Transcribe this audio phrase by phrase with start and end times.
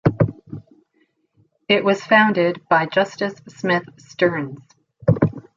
[1.69, 4.57] It was founded by Justus Smith Stearns.